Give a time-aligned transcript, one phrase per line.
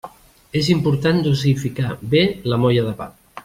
[0.61, 3.13] És important dosificar bé la molla de pa.